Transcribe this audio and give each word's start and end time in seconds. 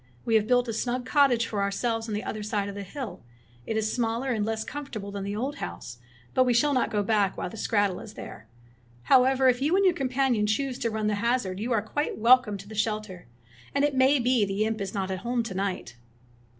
We 0.25 0.33
have 0.33 0.47
built 0.47 0.67
a 0.67 0.73
snug 0.73 1.05
cottage 1.05 1.45
for 1.45 1.61
ourselves 1.61 2.07
on 2.07 2.15
the 2.15 2.23
other 2.23 2.41
side 2.41 2.67
of 2.67 2.73
the 2.73 2.81
hill. 2.81 3.21
It 3.67 3.77
is 3.77 3.93
smaller 3.93 4.31
and 4.31 4.43
less 4.43 4.63
comfortable 4.63 5.11
than 5.11 5.23
the 5.23 5.35
old 5.35 5.57
house, 5.57 5.99
but 6.33 6.43
we 6.43 6.53
20 6.53 6.53
Fairy 6.53 6.53
Tale 6.53 6.53
Bears 6.53 6.57
shall 6.57 6.73
not 6.73 6.91
go 6.91 7.03
back 7.03 7.37
while 7.37 7.49
that 7.51 7.57
skrattel 7.57 8.03
is 8.03 8.15
there. 8.15 8.47
However, 9.03 9.47
if 9.47 9.61
you 9.61 9.75
and 9.75 9.85
your 9.85 9.93
companion 9.93 10.47
choose 10.47 10.79
to 10.79 10.89
run 10.89 11.05
the 11.05 11.13
hazard, 11.21 11.59
you 11.59 11.71
are 11.71 11.83
quite 11.83 12.17
welcome 12.17 12.57
to 12.57 12.67
the 12.67 12.73
shelter; 12.73 13.27
and 13.75 13.85
it 13.85 13.93
may 13.93 14.17
be 14.17 14.43
the 14.43 14.65
imp 14.65 14.81
is 14.81 14.95
not 14.95 15.11
at 15.11 15.19
home 15.19 15.43
to 15.43 15.53
night." 15.53 15.95